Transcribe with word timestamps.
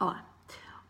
Olá, 0.00 0.24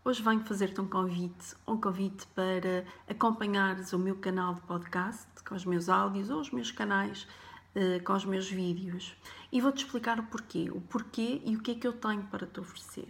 hoje 0.04 0.22
venho 0.22 0.44
fazer-te 0.44 0.82
um 0.82 0.86
convite, 0.86 1.56
um 1.66 1.80
convite 1.80 2.26
para 2.34 2.84
acompanhares 3.08 3.94
o 3.94 3.98
meu 3.98 4.16
canal 4.16 4.52
de 4.52 4.60
podcast 4.60 5.26
com 5.48 5.54
os 5.54 5.64
meus 5.64 5.88
áudios 5.88 6.28
ou 6.28 6.38
os 6.38 6.50
meus 6.50 6.70
canais 6.70 7.26
uh, 7.74 8.04
com 8.04 8.12
os 8.12 8.26
meus 8.26 8.50
vídeos 8.50 9.16
e 9.50 9.62
vou-te 9.62 9.82
explicar 9.82 10.20
o 10.20 10.24
porquê, 10.24 10.68
o 10.70 10.82
porquê 10.82 11.40
e 11.42 11.56
o 11.56 11.62
que 11.62 11.70
é 11.70 11.74
que 11.76 11.86
eu 11.86 11.94
tenho 11.94 12.22
para 12.24 12.46
te 12.46 12.60
oferecer. 12.60 13.08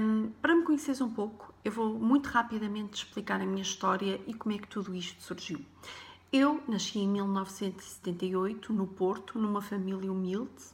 Um, 0.00 0.30
para 0.40 0.56
me 0.56 0.62
conheceres 0.62 1.02
um 1.02 1.10
pouco, 1.12 1.52
eu 1.62 1.70
vou 1.70 1.98
muito 1.98 2.30
rapidamente 2.30 3.04
explicar 3.04 3.42
a 3.42 3.44
minha 3.44 3.60
história 3.60 4.22
e 4.26 4.32
como 4.32 4.54
é 4.54 4.58
que 4.58 4.68
tudo 4.68 4.94
isto 4.94 5.22
surgiu. 5.22 5.62
Eu 6.32 6.62
nasci 6.66 6.98
em 6.98 7.08
1978 7.08 8.72
no 8.72 8.86
Porto, 8.86 9.38
numa 9.38 9.60
família 9.60 10.10
humilde 10.10 10.64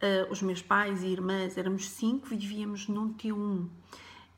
Uh, 0.00 0.30
os 0.30 0.40
meus 0.40 0.62
pais 0.62 1.02
e 1.02 1.08
irmãs 1.08 1.58
éramos 1.58 1.88
cinco, 1.88 2.28
vivíamos 2.28 2.86
num 2.86 3.12
T1. 3.14 3.68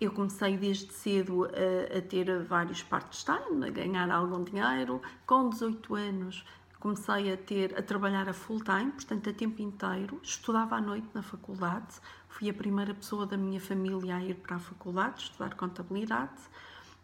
Eu 0.00 0.11
comecei 0.11 0.56
desde 0.56 0.90
cedo 0.94 1.44
a, 1.44 1.98
a 1.98 2.00
ter 2.00 2.43
vários 2.44 2.82
part-time, 2.82 3.66
a 3.66 3.71
ganhar 3.71 4.11
algum 4.11 4.43
dinheiro. 4.43 5.02
Com 5.26 5.50
18 5.50 5.94
anos 5.94 6.44
comecei 6.80 7.30
a 7.30 7.36
ter 7.36 7.79
a 7.79 7.82
trabalhar 7.82 8.26
a 8.26 8.32
full 8.32 8.61
time, 8.64 8.90
portanto 8.90 9.29
a 9.29 9.32
tempo 9.35 9.61
inteiro. 9.61 10.18
Estudava 10.22 10.76
à 10.76 10.80
noite 10.80 11.08
na 11.12 11.22
faculdade. 11.22 12.00
Fui 12.27 12.49
a 12.49 12.54
primeira 12.54 12.94
pessoa 12.94 13.27
da 13.27 13.36
minha 13.36 13.61
família 13.61 14.16
a 14.16 14.24
ir 14.24 14.36
para 14.36 14.57
a 14.57 14.58
faculdade 14.58 15.24
estudar 15.24 15.54
contabilidade. 15.54 16.40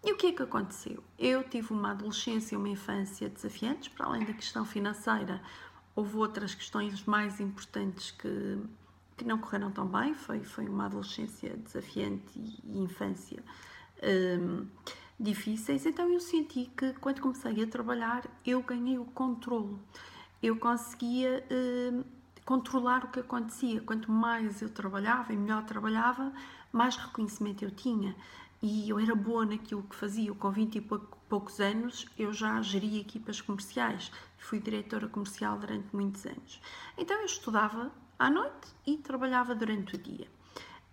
E 0.02 0.12
o 0.12 0.16
que 0.16 0.28
é 0.28 0.32
que 0.32 0.42
aconteceu? 0.42 1.04
Eu 1.18 1.44
tive 1.44 1.74
uma 1.74 1.90
adolescência 1.90 2.54
e 2.54 2.58
uma 2.58 2.70
infância 2.70 3.28
desafiantes, 3.28 3.88
para 3.88 4.06
além 4.06 4.24
da 4.24 4.32
questão 4.32 4.64
financeira 4.64 5.42
houve 5.96 6.16
outras 6.18 6.54
questões 6.54 7.04
mais 7.06 7.40
importantes 7.40 8.10
que, 8.10 8.58
que 9.16 9.24
não 9.24 9.38
correram 9.38 9.72
tão 9.72 9.86
bem. 9.86 10.14
Foi, 10.14 10.44
foi 10.44 10.68
uma 10.68 10.84
adolescência 10.84 11.56
desafiante 11.56 12.38
e, 12.38 12.78
infância 12.78 13.42
um, 14.02 14.66
difíceis. 15.18 15.86
Então 15.86 16.12
eu 16.12 16.20
senti 16.20 16.70
que 16.76 16.92
quando 17.00 17.22
comecei 17.22 17.64
a 17.64 17.66
trabalhar 17.66 18.24
eu 18.44 18.62
ganhei 18.62 18.98
o 18.98 19.06
controle. 19.06 19.78
Eu 20.42 20.56
conseguia 20.58 21.42
um, 21.50 22.04
controlar 22.44 23.04
o 23.04 23.08
que 23.08 23.20
acontecia. 23.20 23.80
Quanto 23.80 24.12
mais 24.12 24.60
eu 24.60 24.68
trabalhava 24.68 25.32
e 25.32 25.36
melhor 25.36 25.64
trabalhava, 25.64 26.30
mais 26.70 26.94
reconhecimento 26.94 27.64
eu 27.64 27.70
tinha 27.70 28.14
e 28.62 28.88
eu 28.88 28.98
era 28.98 29.14
boa 29.14 29.44
naquilo 29.44 29.82
que 29.82 29.94
fazia. 29.94 30.32
Com 30.34 30.50
20 30.50 30.76
e 30.76 30.80
poucos 31.28 31.60
anos 31.60 32.06
eu 32.18 32.32
já 32.32 32.60
geria 32.62 33.00
equipas 33.00 33.40
comerciais, 33.40 34.10
fui 34.38 34.60
diretora 34.60 35.08
comercial 35.08 35.58
durante 35.58 35.94
muitos 35.94 36.24
anos. 36.26 36.60
Então 36.96 37.18
eu 37.18 37.26
estudava 37.26 37.92
à 38.18 38.30
noite 38.30 38.68
e 38.86 38.96
trabalhava 38.96 39.54
durante 39.54 39.96
o 39.96 39.98
dia. 39.98 40.28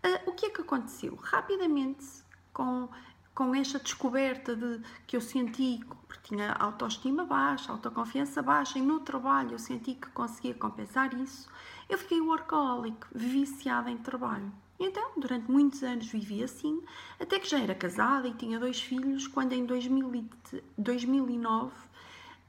Uh, 0.03 0.31
o 0.31 0.33
que 0.33 0.47
é 0.47 0.49
que 0.49 0.61
aconteceu? 0.61 1.15
Rapidamente, 1.15 2.05
com, 2.51 2.89
com 3.33 3.55
esta 3.55 3.79
descoberta 3.79 4.55
de 4.55 4.81
que 5.07 5.15
eu 5.15 5.21
senti 5.21 5.79
que 6.09 6.19
tinha 6.21 6.51
autoestima 6.51 7.23
baixa, 7.25 7.71
autoconfiança 7.71 8.41
baixa, 8.41 8.77
e 8.77 8.81
no 8.81 8.99
trabalho 8.99 9.53
eu 9.53 9.59
senti 9.59 9.95
que 9.95 10.09
conseguia 10.09 10.53
compensar 10.53 11.13
isso, 11.13 11.49
eu 11.87 11.97
fiquei 11.97 12.19
workaholic, 12.19 12.97
viciada 13.13 13.89
em 13.89 13.97
trabalho. 13.97 14.51
Então, 14.79 15.11
durante 15.17 15.49
muitos 15.49 15.83
anos 15.83 16.07
vivi 16.07 16.43
assim, 16.43 16.81
até 17.19 17.39
que 17.39 17.49
já 17.49 17.59
era 17.59 17.75
casada 17.75 18.27
e 18.27 18.33
tinha 18.33 18.59
dois 18.59 18.81
filhos, 18.81 19.27
quando 19.27 19.53
em 19.53 19.65
2009, 19.65 21.71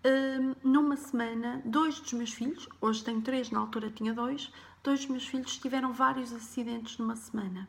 hum, 0.05 0.55
numa 0.63 0.97
semana, 0.97 1.63
dois 1.65 2.01
dos 2.01 2.13
meus 2.15 2.33
filhos, 2.33 2.69
hoje 2.81 3.05
tenho 3.05 3.21
três, 3.21 3.51
na 3.51 3.61
altura 3.61 3.91
tinha 3.91 4.13
dois, 4.13 4.51
dois 4.83 5.01
dos 5.01 5.09
meus 5.09 5.27
filhos 5.27 5.59
tiveram 5.59 5.93
vários 5.93 6.33
acidentes 6.33 6.99
numa 6.99 7.17
semana. 7.17 7.69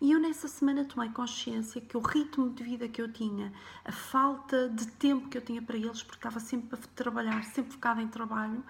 E 0.00 0.12
eu 0.12 0.20
nessa 0.20 0.48
semana 0.48 0.84
tomei 0.84 1.08
consciência 1.08 1.80
que 1.80 1.96
o 1.96 2.00
ritmo 2.00 2.50
de 2.50 2.62
vida 2.62 2.88
que 2.88 3.00
eu 3.00 3.10
tinha, 3.10 3.52
a 3.84 3.92
falta 3.92 4.68
de 4.68 4.86
tempo 4.86 5.28
que 5.28 5.38
eu 5.38 5.42
tinha 5.42 5.62
para 5.62 5.76
eles, 5.76 6.02
porque 6.02 6.18
estava 6.18 6.40
sempre 6.40 6.78
a 6.78 6.86
trabalhar, 6.94 7.42
sempre 7.44 7.72
focada 7.72 8.02
em 8.02 8.08
trabalho, 8.08 8.62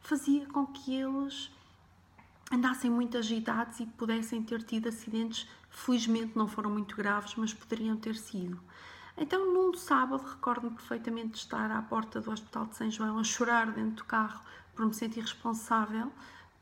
fazia 0.00 0.46
com 0.46 0.66
que 0.66 0.94
eles 0.94 1.50
andassem 2.52 2.90
muito 2.90 3.16
agitados 3.16 3.80
e 3.80 3.86
pudessem 3.86 4.42
ter 4.42 4.62
tido 4.62 4.88
acidentes. 4.88 5.48
Felizmente 5.70 6.36
não 6.36 6.46
foram 6.46 6.70
muito 6.70 6.94
graves, 6.94 7.34
mas 7.36 7.54
poderiam 7.54 7.96
ter 7.96 8.14
sido. 8.14 8.60
Então, 9.16 9.52
num 9.52 9.74
sábado, 9.74 10.24
recordo-me 10.24 10.70
perfeitamente 10.70 11.32
de 11.32 11.38
estar 11.38 11.70
à 11.70 11.80
porta 11.82 12.20
do 12.20 12.30
Hospital 12.30 12.66
de 12.66 12.76
São 12.76 12.90
João 12.90 13.18
a 13.18 13.24
chorar 13.24 13.70
dentro 13.72 13.96
do 13.96 14.04
carro 14.04 14.40
por 14.74 14.86
me 14.86 14.94
sentir 14.94 15.20
responsável 15.20 16.10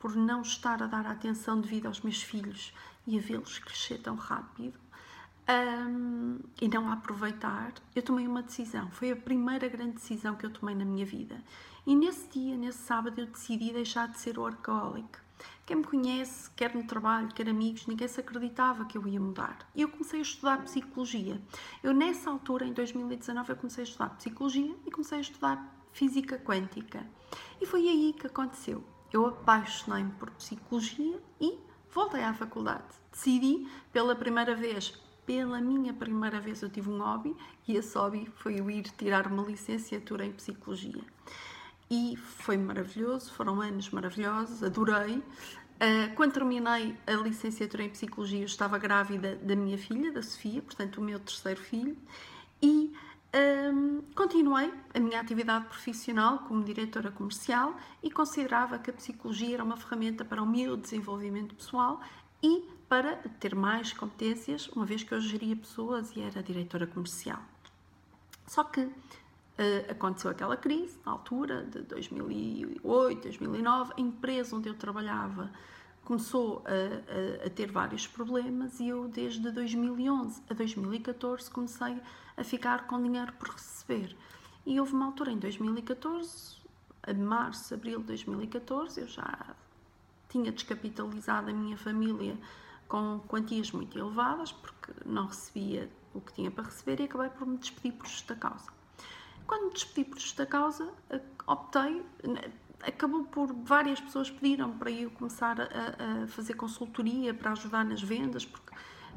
por 0.01 0.15
não 0.15 0.41
estar 0.41 0.81
a 0.81 0.87
dar 0.87 1.05
a 1.05 1.11
atenção 1.11 1.61
devida 1.61 1.87
aos 1.87 2.01
meus 2.01 2.23
filhos 2.23 2.73
e 3.05 3.19
a 3.19 3.21
vê-los 3.21 3.59
crescer 3.59 3.99
tão 3.99 4.15
rápido 4.15 4.73
um, 5.47 6.39
e 6.59 6.67
não 6.67 6.89
a 6.89 6.93
aproveitar. 6.93 7.71
Eu 7.95 8.01
tomei 8.01 8.27
uma 8.27 8.41
decisão. 8.41 8.89
Foi 8.89 9.11
a 9.11 9.15
primeira 9.15 9.67
grande 9.69 9.93
decisão 9.93 10.35
que 10.35 10.43
eu 10.43 10.49
tomei 10.49 10.73
na 10.73 10.83
minha 10.83 11.05
vida. 11.05 11.39
E 11.85 11.95
nesse 11.95 12.27
dia, 12.29 12.57
nesse 12.57 12.79
sábado, 12.79 13.21
eu 13.21 13.27
decidi 13.27 13.71
deixar 13.71 14.07
de 14.07 14.19
ser 14.19 14.39
workaholic 14.39 15.19
quem 15.65 15.77
me 15.77 15.83
conhece, 15.83 16.49
quer 16.51 16.75
no 16.75 16.83
trabalho, 16.83 17.29
quer 17.29 17.47
amigos, 17.47 17.87
ninguém 17.87 18.07
se 18.07 18.19
acreditava 18.19 18.85
que 18.85 18.97
eu 18.97 19.07
ia 19.07 19.19
mudar. 19.19 19.69
E 19.75 19.81
eu 19.81 19.89
comecei 19.89 20.19
a 20.19 20.21
estudar 20.21 20.63
psicologia. 20.63 21.41
Eu, 21.81 21.93
nessa 21.93 22.29
altura, 22.29 22.65
em 22.65 22.73
2019, 22.73 23.51
eu 23.51 23.55
comecei 23.55 23.83
a 23.83 23.87
estudar 23.87 24.09
psicologia 24.09 24.75
e 24.85 24.91
comecei 24.91 25.17
a 25.17 25.21
estudar 25.21 25.85
física 25.93 26.37
quântica. 26.37 27.05
E 27.59 27.65
foi 27.65 27.87
aí 27.87 28.13
que 28.13 28.27
aconteceu. 28.27 28.83
Eu 29.11 29.25
apaixonei-me 29.25 30.11
por 30.11 30.29
psicologia 30.31 31.21
e 31.39 31.57
voltei 31.89 32.23
à 32.23 32.33
faculdade. 32.33 32.83
Decidi, 33.11 33.67
pela 33.91 34.15
primeira 34.15 34.55
vez, 34.55 34.93
pela 35.25 35.61
minha 35.61 35.93
primeira 35.93 36.39
vez, 36.39 36.61
eu 36.61 36.69
tive 36.69 36.89
um 36.89 36.99
hobby 36.99 37.35
e 37.67 37.75
esse 37.75 37.97
hobby 37.97 38.25
foi 38.35 38.59
eu 38.59 38.69
ir 38.69 38.83
tirar 38.91 39.27
uma 39.27 39.43
licenciatura 39.43 40.25
em 40.25 40.31
psicologia 40.31 41.01
e 41.91 42.15
foi 42.15 42.55
maravilhoso, 42.55 43.33
foram 43.33 43.59
anos 43.59 43.89
maravilhosos, 43.89 44.63
adorei. 44.63 45.17
Uh, 45.17 46.15
quando 46.15 46.31
terminei 46.31 46.95
a 47.05 47.11
licenciatura 47.11 47.83
em 47.83 47.89
Psicologia, 47.89 48.39
eu 48.39 48.45
estava 48.45 48.77
grávida 48.77 49.35
da 49.35 49.57
minha 49.57 49.77
filha, 49.77 50.09
da 50.09 50.21
Sofia, 50.21 50.61
portanto, 50.61 50.99
o 50.99 51.01
meu 51.01 51.19
terceiro 51.19 51.59
filho, 51.59 51.97
e 52.61 52.93
um, 53.73 54.01
continuei 54.15 54.73
a 54.93 54.99
minha 55.01 55.19
atividade 55.19 55.65
profissional 55.65 56.39
como 56.39 56.63
diretora 56.63 57.11
comercial 57.11 57.75
e 58.01 58.09
considerava 58.09 58.79
que 58.79 58.89
a 58.89 58.93
psicologia 58.93 59.55
era 59.55 59.63
uma 59.63 59.75
ferramenta 59.75 60.23
para 60.23 60.41
o 60.41 60.45
meu 60.45 60.77
desenvolvimento 60.77 61.55
pessoal 61.55 61.99
e 62.41 62.69
para 62.87 63.17
ter 63.39 63.53
mais 63.53 63.91
competências, 63.91 64.69
uma 64.69 64.85
vez 64.85 65.03
que 65.03 65.13
eu 65.13 65.19
geria 65.19 65.57
pessoas 65.57 66.15
e 66.15 66.21
era 66.21 66.41
diretora 66.41 66.87
comercial. 66.87 67.41
Só 68.47 68.63
que 68.63 68.89
Uh, 69.59 69.91
aconteceu 69.91 70.31
aquela 70.31 70.57
crise, 70.57 70.97
na 71.05 71.11
altura 71.11 71.63
de 71.63 71.81
2008, 71.81 73.21
2009, 73.21 73.93
a 73.95 74.01
empresa 74.01 74.55
onde 74.55 74.69
eu 74.69 74.73
trabalhava 74.73 75.51
começou 76.03 76.63
a, 76.65 77.43
a, 77.43 77.47
a, 77.47 77.49
ter 77.49 77.71
vários 77.71 78.07
problemas 78.07 78.79
e 78.79 78.87
eu 78.87 79.07
desde 79.07 79.51
2011 79.51 80.41
a 80.49 80.53
2014 80.53 81.49
comecei 81.51 82.01
a 82.35 82.43
ficar 82.43 82.87
com 82.87 83.01
dinheiro 83.01 83.31
por 83.33 83.49
receber. 83.49 84.15
E 84.65 84.79
houve 84.79 84.93
uma 84.93 85.05
altura 85.05 85.31
em 85.31 85.37
2014, 85.37 86.57
a 87.03 87.13
março, 87.13 87.73
abril 87.73 87.99
de 87.99 88.07
2014, 88.07 89.01
eu 89.01 89.07
já 89.07 89.55
tinha 90.29 90.51
descapitalizado 90.51 91.49
a 91.49 91.53
minha 91.53 91.77
família 91.77 92.37
com 92.87 93.19
quantias 93.27 93.71
muito 93.71 93.97
elevadas 93.97 94.51
porque 94.51 94.91
não 95.05 95.27
recebia 95.27 95.89
o 96.13 96.21
que 96.21 96.33
tinha 96.33 96.51
para 96.51 96.65
receber 96.65 96.99
e 96.99 97.03
acabei 97.03 97.29
por 97.29 97.47
me 97.47 97.57
despedir 97.57 97.93
por 97.93 98.07
justa 98.07 98.35
causa. 98.35 98.80
Quando 99.51 99.65
me 99.65 99.73
despedi 99.73 100.09
por 100.09 100.17
justa 100.17 100.45
causa, 100.45 100.93
optei, 101.45 102.05
acabou 102.87 103.25
por 103.25 103.51
várias 103.51 103.99
pessoas 103.99 104.31
pediram 104.31 104.71
para 104.77 104.89
eu 104.89 105.11
começar 105.11 105.59
a, 105.59 106.23
a 106.23 106.27
fazer 106.27 106.53
consultoria 106.53 107.33
para 107.33 107.51
ajudar 107.51 107.83
nas 107.83 108.01
vendas, 108.01 108.45
porque 108.45 108.73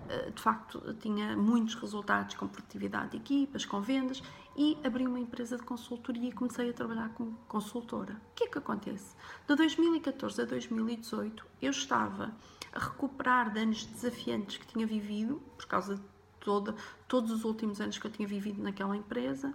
eh, 0.09 0.33
de 0.34 0.43
facto 0.43 0.93
tinha 0.95 1.36
muitos 1.36 1.77
resultados 1.77 2.34
com 2.34 2.48
produtividade 2.48 3.13
de 3.13 3.19
equipas, 3.19 3.65
com 3.65 3.81
vendas 3.81 4.21
e 4.57 4.77
abri 4.83 5.07
uma 5.07 5.21
empresa 5.21 5.57
de 5.57 5.63
consultoria 5.63 6.31
e 6.31 6.33
comecei 6.33 6.69
a 6.69 6.72
trabalhar 6.72 7.10
como 7.10 7.39
consultora. 7.47 8.21
O 8.33 8.34
que 8.34 8.42
é 8.42 8.48
que 8.48 8.59
acontece? 8.59 9.15
De 9.47 9.54
2014 9.54 10.42
a 10.42 10.45
2018 10.47 11.47
eu 11.63 11.71
estava 11.71 12.34
a 12.72 12.78
recuperar 12.81 13.53
de 13.53 13.65
desafiantes 13.66 14.57
que 14.57 14.66
tinha 14.66 14.84
vivido 14.84 15.41
por 15.57 15.66
causa 15.66 15.95
de 15.95 16.03
toda, 16.41 16.75
todos 17.07 17.31
os 17.31 17.45
últimos 17.45 17.81
anos 17.81 17.98
que 17.98 18.07
eu 18.07 18.10
tinha 18.10 18.28
vivido 18.28 18.60
naquela 18.63 18.97
empresa 18.97 19.54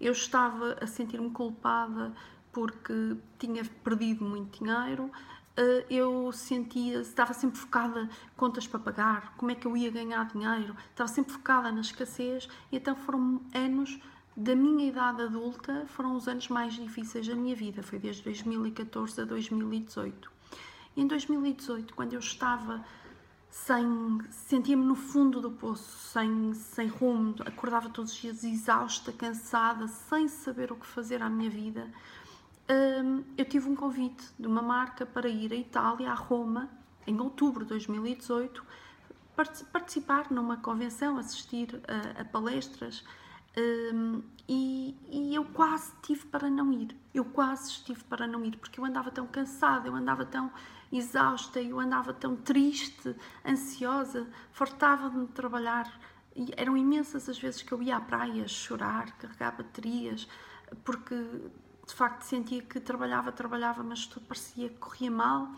eu 0.00 0.12
estava 0.12 0.76
a 0.80 0.86
sentir-me 0.86 1.30
culpada 1.30 2.12
porque 2.52 3.16
tinha 3.38 3.64
perdido 3.84 4.24
muito 4.24 4.64
dinheiro, 4.64 5.10
eh, 5.56 5.86
eu 5.90 6.30
sentia, 6.32 7.00
estava 7.00 7.32
sempre 7.34 7.58
focada 7.58 8.08
contas 8.36 8.66
para 8.66 8.80
pagar, 8.80 9.34
como 9.36 9.50
é 9.50 9.54
que 9.54 9.66
eu 9.66 9.76
ia 9.76 9.90
ganhar 9.90 10.24
dinheiro, 10.26 10.76
estava 10.90 11.08
sempre 11.08 11.32
focada 11.32 11.70
na 11.72 11.80
escassez, 11.80 12.48
e 12.70 12.76
então 12.76 12.94
foram 12.96 13.40
anos 13.54 13.98
da 14.36 14.54
minha 14.54 14.86
idade 14.86 15.22
adulta, 15.22 15.86
foram 15.86 16.14
os 16.14 16.28
anos 16.28 16.48
mais 16.48 16.74
difíceis 16.74 17.26
da 17.26 17.34
minha 17.34 17.56
vida, 17.56 17.82
foi 17.82 17.98
desde 17.98 18.22
2014 18.22 19.22
a 19.22 19.24
2018. 19.24 20.30
E 20.94 21.00
em 21.00 21.06
2018, 21.06 21.94
quando 21.94 22.12
eu 22.12 22.20
estava 22.20 22.84
sem 23.50 24.20
sentia-me 24.30 24.84
no 24.84 24.94
fundo 24.94 25.40
do 25.40 25.50
poço, 25.50 25.98
sem, 26.12 26.52
sem 26.54 26.88
rumo, 26.88 27.34
acordava 27.44 27.88
todos 27.88 28.12
os 28.12 28.18
dias 28.18 28.44
exausta, 28.44 29.12
cansada, 29.12 29.88
sem 29.88 30.28
saber 30.28 30.72
o 30.72 30.76
que 30.76 30.86
fazer 30.86 31.22
à 31.22 31.30
minha 31.30 31.50
vida. 31.50 31.90
Um, 32.68 33.22
eu 33.36 33.44
tive 33.44 33.68
um 33.68 33.76
convite 33.76 34.24
de 34.38 34.46
uma 34.46 34.60
marca 34.60 35.06
para 35.06 35.28
ir 35.28 35.52
à 35.52 35.56
Itália, 35.56 36.10
a 36.10 36.14
Roma, 36.14 36.68
em 37.06 37.20
outubro 37.20 37.64
de 37.64 37.70
2018, 37.70 38.64
participar 39.72 40.30
numa 40.30 40.56
convenção, 40.56 41.16
assistir 41.16 41.80
a, 41.86 42.22
a 42.22 42.24
palestras. 42.24 43.04
Um, 43.56 44.22
e, 44.48 44.96
e, 45.10 45.34
eu 45.34 45.44
quase 45.44 45.92
tive 46.02 46.26
para 46.26 46.50
não 46.50 46.72
ir. 46.72 46.96
Eu 47.14 47.24
quase 47.24 47.70
estive 47.70 48.02
para 48.04 48.26
não 48.26 48.44
ir, 48.44 48.56
porque 48.56 48.78
eu 48.78 48.84
andava 48.84 49.10
tão 49.10 49.26
cansada, 49.26 49.88
eu 49.88 49.94
andava 49.94 50.24
tão 50.24 50.50
exausta, 50.92 51.60
eu 51.60 51.78
andava 51.78 52.12
tão 52.12 52.36
triste, 52.36 53.14
ansiosa, 53.44 54.28
fartava-me 54.52 55.26
de 55.26 55.32
trabalhar. 55.32 56.00
E 56.34 56.52
eram 56.56 56.76
imensas 56.76 57.28
as 57.28 57.38
vezes 57.38 57.62
que 57.62 57.72
eu 57.72 57.82
ia 57.82 57.96
à 57.96 58.00
praia 58.00 58.46
chorar, 58.46 59.16
carregar 59.18 59.56
baterias, 59.56 60.28
porque 60.84 61.14
de 61.14 61.94
facto 61.94 62.22
sentia 62.22 62.62
que 62.62 62.80
trabalhava, 62.80 63.30
trabalhava, 63.32 63.82
mas 63.82 64.06
tudo 64.06 64.26
parecia 64.26 64.68
que 64.68 64.76
corria 64.76 65.10
mal. 65.10 65.48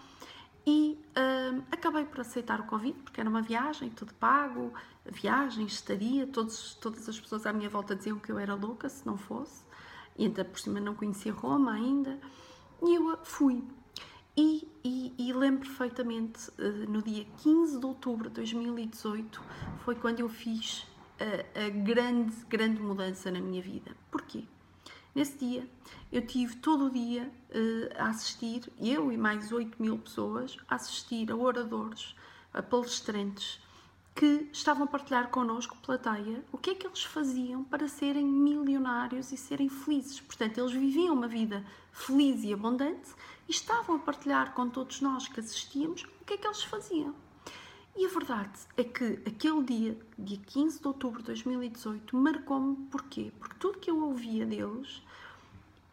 E 0.67 1.03
uh, 1.17 1.65
acabei 1.73 2.05
por 2.05 2.21
aceitar 2.21 2.61
o 2.61 2.65
convite, 2.65 2.99
porque 3.01 3.21
era 3.21 3.31
uma 3.31 3.41
viagem, 3.41 3.89
tudo 3.89 4.13
pago, 4.15 4.73
viagem, 5.07 5.65
estadia, 5.65 6.27
todos, 6.27 6.75
todas 6.75 7.09
as 7.09 7.19
pessoas 7.19 7.47
à 7.47 7.53
minha 7.55 7.71
volta 7.71 7.97
diziam 7.97 8.19
que 8.19 8.31
eu 8.31 8.39
era 8.39 8.55
louca 8.55 8.87
se 8.89 9.07
não 9.07 9.17
fosse, 9.17 9.65
e 10.17 10.27
ainda 10.27 10.45
por 10.45 10.61
cima 10.61 10.79
não 10.79 10.95
conhecia 10.95 11.33
Roma 11.33 11.73
ainda, 11.73 12.21
e 12.83 12.95
eu 12.95 13.19
fui. 13.25 13.65
E, 14.41 14.69
e, 14.85 15.13
e 15.19 15.33
lembro 15.33 15.67
perfeitamente, 15.67 16.49
uh, 16.51 16.89
no 16.89 17.03
dia 17.03 17.27
15 17.39 17.81
de 17.81 17.85
outubro 17.85 18.29
de 18.29 18.37
2018, 18.37 19.43
foi 19.79 19.97
quando 19.97 20.21
eu 20.21 20.29
fiz 20.29 20.87
a, 21.19 21.65
a 21.67 21.69
grande, 21.71 22.37
grande 22.49 22.81
mudança 22.81 23.33
na 23.33 23.41
minha 23.41 23.61
vida. 23.61 23.91
Porquê? 24.13 24.45
Nesse 25.13 25.37
dia, 25.39 25.69
eu 26.13 26.25
tive 26.25 26.55
todo 26.59 26.85
o 26.85 26.91
dia 26.91 27.29
uh, 27.51 28.01
a 28.01 28.11
assistir, 28.11 28.71
eu 28.81 29.11
e 29.11 29.17
mais 29.17 29.51
8 29.51 29.83
mil 29.83 29.99
pessoas, 29.99 30.57
a 30.69 30.77
assistir 30.77 31.33
a 31.33 31.37
oradores, 31.37 32.15
a 32.55 32.63
palestrantes, 32.63 33.61
que 34.19 34.49
estavam 34.53 34.83
a 34.83 34.87
partilhar 34.89 35.29
connosco, 35.29 35.77
plateia, 35.77 36.45
o 36.51 36.59
que 36.59 36.71
é 36.71 36.75
que 36.75 36.89
eles 36.89 37.05
faziam 37.05 37.63
para 37.63 37.87
serem 37.87 38.27
milionários 38.27 39.31
e 39.31 39.37
serem 39.37 39.69
felizes. 39.69 40.21
Portanto, 40.21 40.59
eles 40.59 40.73
viviam 40.73 41.15
uma 41.15 41.29
vida 41.29 41.65
feliz 41.93 42.43
e 42.43 42.53
abundante 42.53 43.11
e 43.49 43.53
estavam 43.53 43.95
a 43.95 43.99
partilhar 44.01 44.55
com 44.55 44.69
todos 44.69 45.01
nós 45.01 45.29
que 45.29 45.39
assistíamos 45.39 46.03
o 46.21 46.25
que 46.25 46.35
é 46.35 46.37
que 46.37 46.49
eles 46.49 46.65
faziam. 46.65 47.15
E 47.97 48.07
a 48.07 48.09
verdade 48.09 48.59
é 48.77 48.83
que 48.83 49.21
aquele 49.25 49.63
dia, 49.63 49.97
dia 50.19 50.41
15 50.47 50.81
de 50.81 50.89
outubro 50.89 51.21
de 51.21 51.27
2018, 51.27 52.17
marcou-me 52.17 52.75
porquê? 52.91 53.31
Porque 53.39 53.55
tudo 53.61 53.79
que 53.79 53.89
eu 53.89 54.03
ouvia 54.03 54.45
deles, 54.45 55.01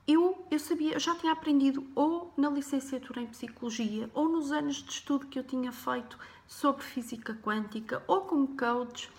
eu, 0.07 0.45
eu 0.51 0.59
sabia, 0.59 0.93
eu 0.93 0.99
já 0.99 1.15
tinha 1.15 1.33
aprendido 1.33 1.85
ou 1.95 2.31
na 2.37 2.49
licenciatura 2.49 3.21
em 3.21 3.27
Psicologia, 3.27 4.09
ou 4.13 4.29
nos 4.29 4.51
anos 4.51 4.77
de 4.77 4.91
estudo 4.91 5.25
que 5.25 5.39
eu 5.39 5.43
tinha 5.43 5.71
feito 5.71 6.17
sobre 6.47 6.83
Física 6.83 7.33
Quântica, 7.41 8.03
ou 8.07 8.21
como 8.21 8.55
coach, 8.55 9.09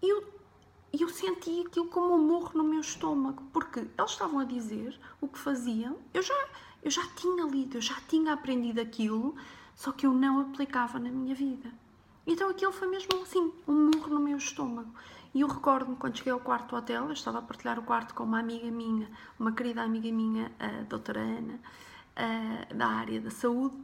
eu, 0.00 0.24
eu 0.92 1.08
senti 1.08 1.62
aquilo 1.66 1.86
como 1.86 2.14
um 2.14 2.26
morro 2.26 2.52
no 2.54 2.64
meu 2.64 2.80
estômago, 2.80 3.42
porque 3.52 3.80
eles 3.80 4.10
estavam 4.10 4.38
a 4.38 4.44
dizer 4.44 4.98
o 5.20 5.26
que 5.26 5.38
faziam, 5.38 5.98
eu 6.14 6.22
já, 6.22 6.48
eu 6.82 6.90
já 6.90 7.06
tinha 7.16 7.44
lido, 7.44 7.78
eu 7.78 7.82
já 7.82 7.96
tinha 8.08 8.32
aprendido 8.32 8.80
aquilo, 8.80 9.34
só 9.74 9.90
que 9.90 10.06
eu 10.06 10.12
não 10.12 10.40
aplicava 10.40 10.98
na 11.00 11.10
minha 11.10 11.34
vida. 11.34 11.72
Então 12.24 12.48
aquilo 12.48 12.70
foi 12.70 12.86
mesmo 12.86 13.22
assim, 13.22 13.52
um 13.66 13.90
murro 13.90 14.14
no 14.14 14.20
meu 14.20 14.36
estômago. 14.36 14.94
E 15.32 15.42
eu 15.42 15.48
recordo-me 15.48 15.96
quando 15.96 16.16
cheguei 16.16 16.32
ao 16.32 16.40
quarto 16.40 16.70
do 16.70 16.76
hotel, 16.76 17.04
eu 17.04 17.12
estava 17.12 17.38
a 17.38 17.42
partilhar 17.42 17.78
o 17.78 17.82
quarto 17.82 18.14
com 18.14 18.24
uma 18.24 18.40
amiga 18.40 18.70
minha, 18.70 19.08
uma 19.38 19.52
querida 19.52 19.82
amiga 19.82 20.10
minha, 20.10 20.50
a 20.58 20.82
doutora 20.82 21.20
Ana, 21.20 21.60
a, 22.16 22.74
da 22.74 22.86
área 22.86 23.20
da 23.20 23.30
saúde, 23.30 23.76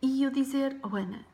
e 0.00 0.22
eu 0.22 0.30
dizer, 0.30 0.78
oh 0.82 0.96
Ana, 0.96 1.24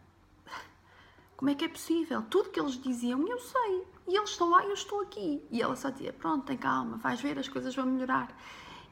como 1.36 1.50
é 1.50 1.54
que 1.54 1.64
é 1.64 1.68
possível? 1.68 2.22
Tudo 2.22 2.50
que 2.50 2.58
eles 2.58 2.80
diziam, 2.80 3.26
eu 3.28 3.38
sei. 3.38 3.84
E 4.08 4.16
eles 4.16 4.30
estão 4.30 4.50
lá 4.50 4.64
e 4.64 4.68
eu 4.68 4.74
estou 4.74 5.00
aqui. 5.00 5.42
E 5.50 5.62
ela 5.62 5.76
só 5.76 5.90
dizia, 5.90 6.12
pronto, 6.12 6.46
tem 6.46 6.56
calma, 6.56 6.96
vais 6.96 7.20
ver, 7.20 7.38
as 7.38 7.48
coisas 7.48 7.74
vão 7.74 7.86
melhorar. 7.86 8.36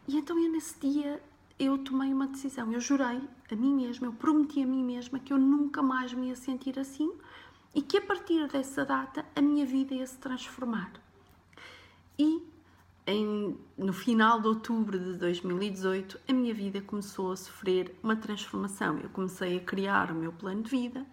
E 0.07 0.17
então 0.17 0.39
eu 0.39 0.51
nesse 0.51 0.79
dia, 0.79 1.23
eu 1.59 1.79
tomei 1.79 2.13
uma 2.13 2.27
decisão. 2.27 2.73
Eu 2.73 2.81
jurei 2.81 3.21
a 3.51 3.57
mim 3.57 3.75
mesma, 3.75 4.07
eu 4.07 4.13
prometi 4.13 4.63
a 4.63 4.67
mim 4.67 4.85
mesma 4.85 5.19
que 5.19 5.33
eu 5.33 5.39
nunca 5.39 5.83
mais 5.83 6.13
me 6.13 6.29
ia 6.29 6.37
sentir 6.37 6.79
assim, 6.79 7.13
e 7.75 7.81
que 7.83 7.99
a 7.99 8.03
partir 8.03 8.47
dessa 8.49 8.85
data 8.85 9.25
a 9.35 9.41
minha 9.41 9.65
vida 9.65 9.95
ia 9.95 10.07
se 10.07 10.19
transformar. 10.19 10.93
E 12.19 12.43
em, 13.07 13.59
no 13.77 13.93
final 13.93 14.41
de 14.41 14.49
outubro 14.49 14.99
de 14.99 15.15
2018, 15.15 16.21
a 16.29 16.33
minha 16.33 16.55
vida 16.55 16.81
começou 16.81 17.33
a 17.33 17.37
sofrer 17.37 17.97
uma 18.03 18.15
transformação. 18.15 18.99
Eu 18.99 19.09
comecei 19.11 19.57
a 19.57 19.61
criar 19.61 20.11
o 20.11 20.15
meu 20.15 20.33
plano 20.33 20.63
de 20.63 20.71
vida 20.71 21.07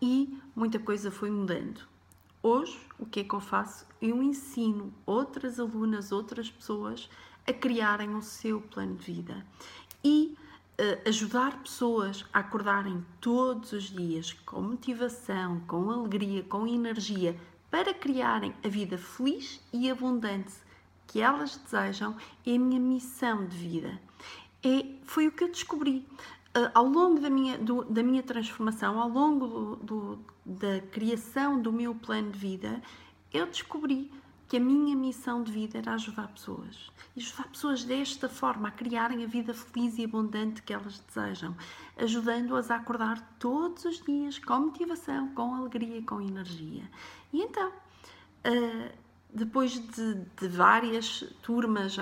e 0.00 0.38
muita 0.54 0.78
coisa 0.78 1.10
foi 1.10 1.30
mudando. 1.30 1.80
Hoje, 2.42 2.78
o 2.98 3.06
que 3.06 3.20
é 3.20 3.24
que 3.24 3.34
eu 3.34 3.40
faço? 3.40 3.86
Eu 4.00 4.22
ensino 4.22 4.92
outras 5.04 5.58
alunas, 5.58 6.12
outras 6.12 6.50
pessoas 6.50 7.08
a 7.46 7.52
criarem 7.52 8.14
o 8.14 8.22
seu 8.22 8.60
plano 8.60 8.96
de 8.96 9.12
vida. 9.12 9.46
E 10.04 10.36
ajudar 11.06 11.62
pessoas 11.62 12.24
a 12.32 12.40
acordarem 12.40 13.04
todos 13.20 13.72
os 13.72 13.84
dias 13.84 14.32
com 14.32 14.60
motivação, 14.60 15.60
com 15.60 15.90
alegria, 15.90 16.42
com 16.42 16.66
energia 16.66 17.36
para 17.70 17.94
criarem 17.94 18.54
a 18.64 18.68
vida 18.68 18.98
feliz 18.98 19.60
e 19.72 19.90
abundante 19.90 20.52
que 21.06 21.20
elas 21.20 21.56
desejam 21.56 22.16
é 22.44 22.54
a 22.54 22.58
minha 22.58 22.80
missão 22.80 23.46
de 23.46 23.56
vida. 23.56 24.00
É, 24.62 24.84
foi 25.04 25.28
o 25.28 25.32
que 25.32 25.44
eu 25.44 25.48
descobri. 25.48 26.06
Uh, 26.56 26.70
ao 26.74 26.86
longo 26.86 27.20
da 27.20 27.30
minha, 27.30 27.58
do, 27.58 27.84
da 27.84 28.02
minha 28.02 28.22
transformação, 28.22 29.00
ao 29.00 29.08
longo 29.08 29.46
do, 29.46 29.76
do, 29.76 30.18
da 30.44 30.80
criação 30.90 31.60
do 31.60 31.72
meu 31.72 31.94
plano 31.94 32.30
de 32.32 32.38
vida, 32.38 32.82
eu 33.32 33.46
descobri 33.46 34.10
que 34.48 34.56
a 34.56 34.60
minha 34.60 34.94
missão 34.94 35.42
de 35.42 35.50
vida 35.50 35.78
era 35.78 35.94
ajudar 35.94 36.28
pessoas. 36.28 36.90
E 37.16 37.20
ajudar 37.20 37.48
pessoas 37.48 37.84
desta 37.84 38.28
forma 38.28 38.68
a 38.68 38.70
criarem 38.70 39.24
a 39.24 39.26
vida 39.26 39.52
feliz 39.52 39.98
e 39.98 40.04
abundante 40.04 40.62
que 40.62 40.72
elas 40.72 41.00
desejam, 41.00 41.56
ajudando-as 41.96 42.70
a 42.70 42.76
acordar 42.76 43.20
todos 43.38 43.84
os 43.84 44.02
dias 44.02 44.38
com 44.38 44.60
motivação, 44.60 45.28
com 45.34 45.54
alegria 45.54 46.02
com 46.02 46.20
energia. 46.20 46.88
E 47.32 47.42
então, 47.42 47.72
ah, 48.44 48.92
depois 49.32 49.72
de, 49.72 50.14
de 50.40 50.48
várias 50.48 51.24
turmas, 51.42 51.96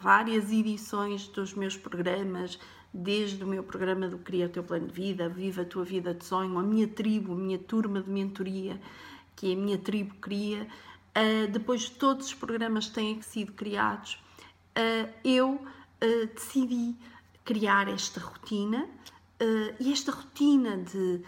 várias 0.00 0.50
edições 0.50 1.28
dos 1.28 1.54
meus 1.54 1.76
programas, 1.76 2.58
desde 2.92 3.44
o 3.44 3.46
meu 3.46 3.62
programa 3.62 4.08
do 4.08 4.18
Cria 4.18 4.46
o 4.46 4.48
Teu 4.48 4.64
Plano 4.64 4.88
de 4.88 4.94
Vida, 4.94 5.28
Viva 5.28 5.62
a 5.62 5.64
Tua 5.64 5.84
Vida 5.84 6.12
de 6.12 6.24
Sonho, 6.24 6.58
a 6.58 6.62
minha 6.62 6.88
tribo, 6.88 7.34
a 7.34 7.36
minha 7.36 7.58
turma 7.58 8.02
de 8.02 8.10
mentoria, 8.10 8.80
que 9.36 9.52
a 9.52 9.56
minha 9.56 9.78
tribo 9.78 10.14
Cria, 10.16 10.66
uh, 11.16 11.50
depois 11.50 11.82
de 11.82 11.92
todos 11.92 12.26
os 12.26 12.34
programas 12.34 12.88
têm 12.88 13.20
sido 13.22 13.52
criados, 13.52 14.14
uh, 14.76 15.12
eu 15.24 15.54
uh, 15.54 16.26
decidi 16.34 16.94
criar 17.44 17.88
esta 17.88 18.20
rotina 18.20 18.88
e 19.80 19.90
esta 19.90 20.12
rotina 20.12 20.76
de 20.76 21.22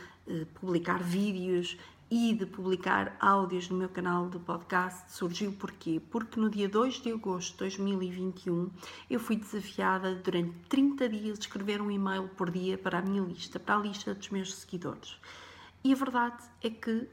publicar 0.60 1.02
vídeos 1.02 1.78
e 2.10 2.34
de 2.34 2.44
publicar 2.44 3.16
áudios 3.18 3.70
no 3.70 3.78
meu 3.78 3.88
canal 3.88 4.28
do 4.28 4.38
podcast 4.38 5.10
surgiu 5.10 5.50
porquê? 5.52 5.98
Porque 6.10 6.38
no 6.38 6.50
dia 6.50 6.68
2 6.68 7.00
de 7.00 7.10
agosto 7.10 7.52
de 7.52 7.58
2021 7.60 8.70
eu 9.08 9.18
fui 9.18 9.36
desafiada 9.36 10.14
durante 10.16 10.52
30 10.68 11.08
dias 11.08 11.38
de 11.38 11.46
escrever 11.46 11.80
um 11.80 11.90
e-mail 11.90 12.28
por 12.36 12.50
dia 12.50 12.76
para 12.76 12.98
a 12.98 13.02
minha 13.02 13.22
lista, 13.22 13.58
para 13.58 13.76
a 13.76 13.78
lista 13.78 14.14
dos 14.14 14.28
meus 14.28 14.54
seguidores. 14.56 15.18
E 15.82 15.90
a 15.90 15.96
verdade 15.96 16.44
é 16.62 16.68
que 16.68 17.08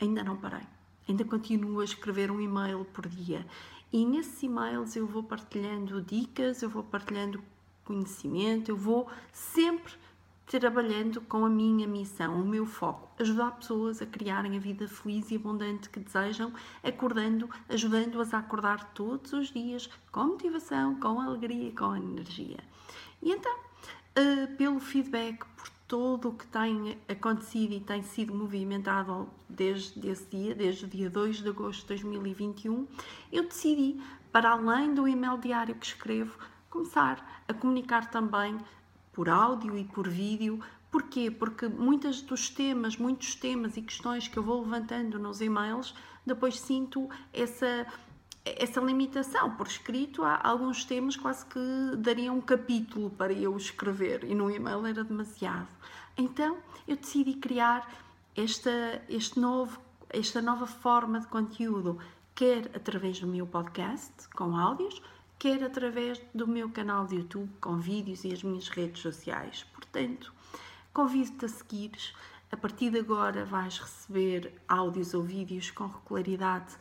ainda 0.00 0.22
não 0.22 0.36
parei 0.36 0.62
ainda 1.08 1.24
continuo 1.24 1.80
a 1.80 1.84
escrever 1.84 2.30
um 2.30 2.40
e-mail 2.40 2.84
por 2.92 3.08
dia. 3.08 3.46
E 3.92 4.04
nesses 4.04 4.42
e-mails 4.42 4.96
eu 4.96 5.06
vou 5.06 5.22
partilhando 5.22 6.02
dicas, 6.02 6.62
eu 6.62 6.68
vou 6.68 6.82
partilhando 6.82 7.42
conhecimento, 7.84 8.70
eu 8.70 8.76
vou 8.76 9.08
sempre 9.32 9.92
trabalhando 10.46 11.20
com 11.22 11.44
a 11.44 11.48
minha 11.48 11.86
missão, 11.86 12.40
o 12.40 12.44
meu 12.44 12.66
foco, 12.66 13.08
ajudar 13.18 13.52
pessoas 13.52 14.02
a 14.02 14.06
criarem 14.06 14.56
a 14.56 14.60
vida 14.60 14.86
feliz 14.86 15.30
e 15.30 15.36
abundante 15.36 15.88
que 15.88 16.00
desejam, 16.00 16.52
acordando, 16.82 17.48
ajudando-as 17.68 18.34
a 18.34 18.38
acordar 18.38 18.92
todos 18.92 19.32
os 19.32 19.48
dias 19.52 19.88
com 20.12 20.24
motivação, 20.24 21.00
com 21.00 21.20
alegria 21.20 21.68
e 21.68 21.72
com 21.72 21.96
energia. 21.96 22.58
E 23.22 23.32
então, 23.32 23.56
uh, 23.56 24.56
pelo 24.56 24.80
feedback, 24.80 25.44
por 25.56 25.68
todo 25.86 26.30
o 26.30 26.34
que 26.34 26.46
tem 26.46 26.98
acontecido 27.08 27.74
e 27.74 27.80
tem 27.80 28.02
sido 28.02 28.34
movimentado 28.34 29.28
desde 29.48 30.08
esse 30.08 30.26
dia, 30.30 30.54
desde 30.54 30.84
o 30.84 30.88
dia 30.88 31.10
2 31.10 31.42
de 31.42 31.48
agosto 31.48 31.82
de 31.82 31.88
2021, 31.88 32.86
eu 33.30 33.44
decidi, 33.44 34.00
para 34.32 34.50
além 34.50 34.94
do 34.94 35.06
e-mail 35.06 35.38
diário 35.38 35.74
que 35.74 35.86
escrevo, 35.86 36.38
começar 36.70 37.44
a 37.46 37.54
comunicar 37.54 38.10
também 38.10 38.58
por 39.12 39.28
áudio 39.28 39.78
e 39.78 39.84
por 39.84 40.08
vídeo, 40.08 40.60
Porquê? 40.94 41.28
Porque 41.28 41.66
muitos 41.66 42.22
dos 42.22 42.48
temas, 42.48 42.96
muitos 42.96 43.34
temas 43.34 43.76
e 43.76 43.82
questões 43.82 44.28
que 44.28 44.36
eu 44.36 44.44
vou 44.44 44.62
levantando 44.62 45.18
nos 45.18 45.40
e-mails, 45.40 45.92
depois 46.24 46.60
sinto 46.60 47.10
essa 47.32 47.84
essa 48.44 48.80
limitação. 48.80 49.56
Por 49.56 49.66
escrito 49.66 50.22
há 50.22 50.40
alguns 50.42 50.84
temas 50.84 51.16
quase 51.16 51.46
que 51.46 51.58
dariam 51.96 52.36
um 52.36 52.40
capítulo 52.40 53.10
para 53.10 53.32
eu 53.32 53.56
escrever 53.56 54.24
e 54.24 54.34
no 54.34 54.50
e-mail 54.50 54.86
era 54.86 55.02
demasiado. 55.02 55.68
Então 56.16 56.58
eu 56.86 56.96
decidi 56.96 57.34
criar 57.34 57.90
esta 58.36 59.02
este 59.08 59.40
novo 59.40 59.80
esta 60.10 60.40
nova 60.42 60.66
forma 60.66 61.20
de 61.20 61.26
conteúdo 61.26 61.98
quer 62.34 62.70
através 62.74 63.18
do 63.18 63.26
meu 63.26 63.46
podcast 63.46 64.28
com 64.34 64.56
áudios 64.56 65.00
quer 65.38 65.62
através 65.64 66.20
do 66.34 66.46
meu 66.46 66.70
canal 66.70 67.06
de 67.06 67.16
YouTube 67.16 67.50
com 67.60 67.78
vídeos 67.78 68.24
e 68.24 68.32
as 68.32 68.42
minhas 68.42 68.68
redes 68.68 69.02
sociais. 69.02 69.64
Portanto 69.72 70.32
convido-te 70.92 71.46
a 71.46 71.48
seguires 71.48 72.14
a 72.52 72.56
partir 72.56 72.90
de 72.90 72.98
agora 73.00 73.44
vais 73.44 73.78
receber 73.78 74.52
áudios 74.68 75.14
ou 75.14 75.22
vídeos 75.22 75.70
com 75.70 75.86
regularidade 75.86 76.76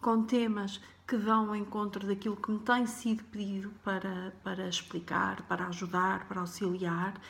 com 0.00 0.22
temas 0.22 0.80
que 1.06 1.16
vão 1.16 1.48
ao 1.48 1.56
encontro 1.56 2.06
daquilo 2.06 2.36
que 2.36 2.50
me 2.52 2.60
tem 2.60 2.86
sido 2.86 3.24
pedido 3.24 3.72
para, 3.82 4.32
para 4.44 4.68
explicar, 4.68 5.42
para 5.42 5.66
ajudar, 5.66 6.28
para 6.28 6.40
auxiliar. 6.40 7.20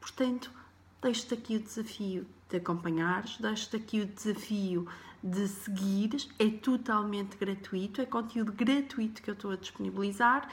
Portanto, 0.00 0.50
deixo-te 1.02 1.34
aqui 1.34 1.56
o 1.56 1.60
desafio 1.60 2.26
de 2.48 2.56
acompanhares, 2.56 3.36
deixo-te 3.38 3.76
aqui 3.76 4.00
o 4.00 4.06
desafio 4.06 4.88
de 5.22 5.48
seguires, 5.48 6.28
é 6.38 6.48
totalmente 6.48 7.36
gratuito, 7.36 8.00
é 8.00 8.06
conteúdo 8.06 8.52
gratuito 8.52 9.20
que 9.20 9.28
eu 9.28 9.34
estou 9.34 9.50
a 9.50 9.56
disponibilizar 9.56 10.48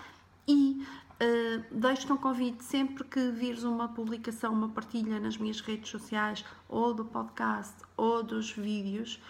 e 0.48 0.86
uh, 1.22 1.64
deixo-te 1.72 2.12
um 2.12 2.18
convite 2.18 2.64
sempre 2.64 3.04
que 3.04 3.32
vires 3.32 3.64
uma 3.64 3.88
publicação, 3.88 4.52
uma 4.52 4.70
partilha 4.70 5.20
nas 5.20 5.38
minhas 5.38 5.62
redes 5.62 5.90
sociais 5.90 6.44
ou 6.68 6.94
do 6.94 7.06
podcast 7.06 7.76
ou 7.96 8.24
dos 8.24 8.52
vídeos 8.52 9.22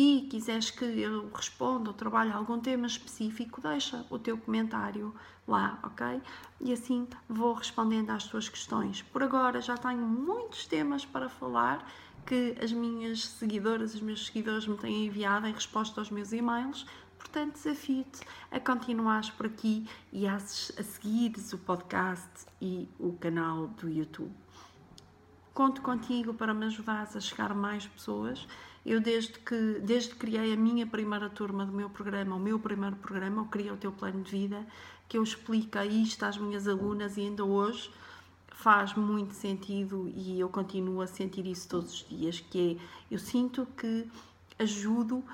e 0.00 0.28
quiseres 0.30 0.70
que 0.70 0.84
eu 0.84 1.28
responda 1.34 1.90
ou 1.90 1.92
trabalhe 1.92 2.30
algum 2.30 2.60
tema 2.60 2.86
específico, 2.86 3.60
deixa 3.60 4.06
o 4.08 4.16
teu 4.16 4.38
comentário 4.38 5.12
lá, 5.44 5.80
ok? 5.82 6.22
E 6.60 6.72
assim 6.72 7.08
vou 7.28 7.52
respondendo 7.52 8.10
às 8.10 8.22
tuas 8.22 8.48
questões. 8.48 9.02
Por 9.02 9.24
agora 9.24 9.60
já 9.60 9.76
tenho 9.76 10.06
muitos 10.06 10.66
temas 10.66 11.04
para 11.04 11.28
falar 11.28 11.84
que 12.24 12.54
as 12.62 12.70
minhas 12.70 13.24
seguidoras, 13.24 13.92
os 13.92 14.00
meus 14.00 14.26
seguidores 14.26 14.68
me 14.68 14.76
têm 14.76 15.06
enviado 15.06 15.48
em 15.48 15.52
resposta 15.52 16.00
aos 16.00 16.10
meus 16.10 16.32
e-mails. 16.32 16.86
Portanto, 17.18 17.54
desafio-te 17.54 18.20
a 18.52 18.60
continuares 18.60 19.30
por 19.30 19.46
aqui 19.46 19.84
e 20.12 20.28
a, 20.28 20.36
a 20.36 20.38
seguires 20.38 21.52
o 21.52 21.58
podcast 21.58 22.46
e 22.62 22.88
o 23.00 23.14
canal 23.14 23.66
do 23.66 23.88
YouTube. 23.88 24.32
Conto 25.52 25.82
contigo 25.82 26.32
para 26.32 26.54
me 26.54 26.66
ajudares 26.66 27.16
a 27.16 27.20
chegar 27.20 27.50
a 27.50 27.54
mais 27.54 27.84
pessoas 27.84 28.46
eu, 28.88 29.00
desde 29.00 29.38
que, 29.38 29.80
desde 29.82 30.10
que 30.10 30.16
criei 30.16 30.54
a 30.54 30.56
minha 30.56 30.86
primeira 30.86 31.28
turma 31.28 31.66
do 31.66 31.72
meu 31.72 31.90
programa, 31.90 32.36
o 32.36 32.38
meu 32.38 32.58
primeiro 32.58 32.96
programa, 32.96 33.42
o 33.42 33.44
Cria 33.44 33.74
o 33.74 33.76
Teu 33.76 33.92
Plano 33.92 34.22
de 34.22 34.30
Vida, 34.30 34.66
que 35.06 35.18
eu 35.18 35.22
explico 35.22 35.78
isto 35.78 36.24
às 36.24 36.38
minhas 36.38 36.66
alunas 36.66 37.18
e 37.18 37.20
ainda 37.20 37.44
hoje 37.44 37.90
faz 38.48 38.94
muito 38.94 39.34
sentido 39.34 40.10
e 40.16 40.40
eu 40.40 40.48
continuo 40.48 41.02
a 41.02 41.06
sentir 41.06 41.46
isso 41.46 41.68
todos 41.68 41.92
os 41.92 42.08
dias, 42.08 42.40
que 42.40 42.78
é, 42.80 43.14
eu 43.14 43.18
sinto 43.18 43.66
que 43.76 44.08
ajudo, 44.58 45.18
uh, 45.18 45.24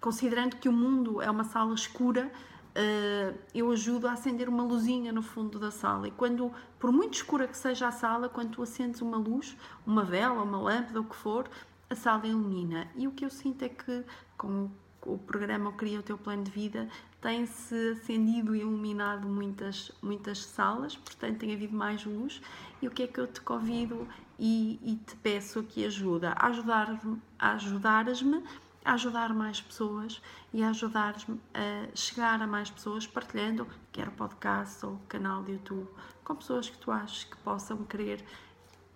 considerando 0.00 0.56
que 0.56 0.68
o 0.68 0.72
mundo 0.72 1.22
é 1.22 1.30
uma 1.30 1.44
sala 1.44 1.74
escura, 1.74 2.30
uh, 2.76 3.38
eu 3.54 3.70
ajudo 3.70 4.08
a 4.08 4.12
acender 4.12 4.48
uma 4.48 4.64
luzinha 4.64 5.12
no 5.12 5.22
fundo 5.22 5.58
da 5.58 5.70
sala. 5.70 6.08
E 6.08 6.10
quando, 6.10 6.52
por 6.78 6.92
muito 6.92 7.14
escura 7.14 7.46
que 7.46 7.56
seja 7.56 7.88
a 7.88 7.92
sala, 7.92 8.28
quando 8.28 8.50
tu 8.50 8.62
acendes 8.62 9.00
uma 9.00 9.16
luz, 9.16 9.56
uma 9.86 10.04
vela, 10.04 10.42
uma 10.42 10.60
lâmpada, 10.60 11.00
o 11.00 11.04
que 11.04 11.16
for, 11.16 11.48
a 11.92 11.96
sala 11.96 12.26
ilumina. 12.26 12.88
E 12.96 13.06
o 13.06 13.12
que 13.12 13.24
eu 13.24 13.30
sinto 13.30 13.62
é 13.64 13.68
que 13.68 14.04
com 14.36 14.70
o 15.04 15.18
programa 15.18 15.72
Cria 15.72 16.00
o 16.00 16.02
Teu 16.02 16.16
Plano 16.16 16.44
de 16.44 16.50
Vida 16.50 16.88
tem-se 17.20 17.90
acendido 17.90 18.54
e 18.54 18.60
iluminado 18.60 19.28
muitas, 19.28 19.92
muitas 20.02 20.38
salas, 20.38 20.96
portanto 20.96 21.38
tem 21.38 21.52
havido 21.52 21.76
mais 21.76 22.04
luz. 22.04 22.40
E 22.80 22.88
o 22.88 22.90
que 22.90 23.04
é 23.04 23.06
que 23.06 23.20
eu 23.20 23.26
te 23.26 23.40
convido 23.40 24.08
e, 24.38 24.80
e 24.82 24.96
te 24.96 25.16
peço 25.16 25.60
aqui 25.60 25.84
ajuda? 25.84 26.32
A 26.32 26.48
ajudar-me 26.48 27.20
a 27.38 27.52
ajudares-me 27.52 28.42
a 28.84 28.94
ajudar 28.94 29.32
mais 29.32 29.60
pessoas 29.60 30.20
e 30.52 30.60
a 30.60 30.70
ajudar-me 30.70 31.40
a 31.54 31.94
chegar 31.94 32.42
a 32.42 32.46
mais 32.48 32.68
pessoas 32.68 33.06
partilhando, 33.06 33.64
quer 33.92 34.10
podcast 34.10 34.84
ou 34.84 34.98
canal 35.08 35.44
de 35.44 35.52
YouTube, 35.52 35.88
com 36.24 36.34
pessoas 36.34 36.68
que 36.68 36.76
tu 36.78 36.90
achas 36.90 37.22
que 37.22 37.36
possam 37.38 37.84
querer 37.84 38.24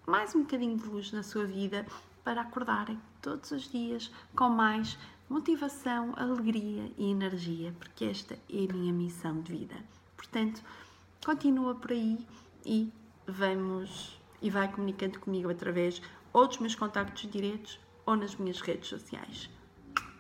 mais 0.06 0.34
um 0.34 0.40
bocadinho 0.40 0.76
de 0.76 0.86
luz 0.86 1.12
na 1.12 1.22
sua 1.22 1.44
vida 1.44 1.84
para 2.26 2.40
acordarem 2.40 3.00
todos 3.22 3.52
os 3.52 3.70
dias 3.70 4.10
com 4.34 4.48
mais 4.48 4.98
motivação, 5.30 6.12
alegria 6.16 6.92
e 6.98 7.08
energia, 7.08 7.72
porque 7.78 8.04
esta 8.04 8.34
é 8.34 8.64
a 8.68 8.72
minha 8.74 8.92
missão 8.92 9.40
de 9.42 9.52
vida. 9.52 9.76
Portanto, 10.16 10.60
continua 11.24 11.76
por 11.76 11.92
aí 11.92 12.18
e 12.64 12.92
vamos 13.28 14.20
e 14.42 14.50
vai 14.50 14.66
comunicando 14.68 15.20
comigo 15.20 15.48
através 15.48 16.02
ou 16.32 16.48
dos 16.48 16.58
meus 16.58 16.74
contactos 16.74 17.30
diretos 17.30 17.78
ou 18.04 18.16
nas 18.16 18.34
minhas 18.34 18.60
redes 18.60 18.88
sociais. 18.88 19.48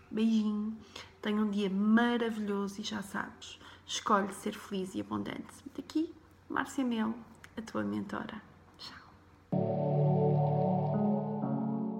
Beijinho, 0.08 0.78
tenha 1.20 1.42
um 1.42 1.50
dia 1.50 1.68
maravilhoso 1.68 2.80
e 2.80 2.84
já 2.84 3.02
sabes, 3.02 3.58
escolhe 3.84 4.32
ser 4.32 4.52
feliz 4.54 4.94
e 4.94 5.00
abundante. 5.00 5.56
Daqui, 5.76 6.14
Márcia 6.48 6.84
Mel, 6.84 7.16
a 7.56 7.62
tua 7.62 7.82
mentora. 7.82 8.40